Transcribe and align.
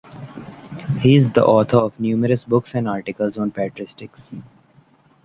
He 1.01 1.15
is 1.17 1.31
the 1.31 1.45
author 1.45 1.77
of 1.77 1.99
numerous 1.99 2.43
books 2.43 2.71
and 2.73 2.87
articles 2.89 3.37
on 3.37 3.51
patristics. 3.51 4.41